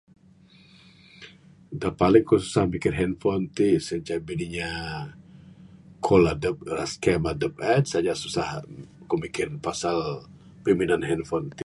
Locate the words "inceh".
4.01-4.19